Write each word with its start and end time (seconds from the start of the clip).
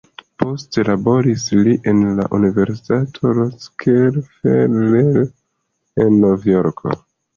Poste 0.43 0.83
laboris 0.85 1.43
li 1.67 1.75
en 1.91 1.99
la 2.19 2.25
Universitato 2.37 3.33
Rockefeller 3.41 5.21
en 6.07 6.19
Novjorko. 6.25 6.97